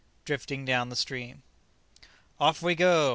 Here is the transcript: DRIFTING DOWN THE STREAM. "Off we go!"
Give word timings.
DRIFTING 0.25 0.65
DOWN 0.65 0.89
THE 0.89 0.95
STREAM. 0.95 1.43
"Off 2.39 2.63
we 2.63 2.73
go!" 2.73 3.09